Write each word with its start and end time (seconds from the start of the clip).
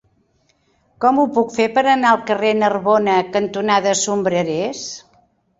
Com 1.05 1.19
ho 1.19 1.25
puc 1.35 1.53
fer 1.57 1.67
per 1.75 1.83
anar 1.91 2.13
al 2.15 2.23
carrer 2.31 2.53
Narbona 2.63 3.21
cantonada 3.37 3.95
Sombrerers? 4.03 4.83